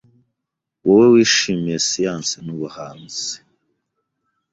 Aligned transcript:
Wowe 0.85 1.05
wishimiye 1.13 1.77
siyanse 1.87 2.35
n'ubuhanzi 2.45 3.33